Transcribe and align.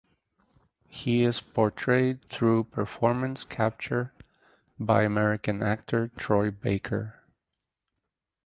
He 0.87 1.21
is 1.21 1.41
portrayed 1.41 2.27
through 2.27 2.63
performance 2.63 3.43
capture 3.43 4.11
by 4.79 5.03
American 5.03 5.61
actor 5.61 6.07
Troy 6.17 6.49
Baker. 6.49 7.19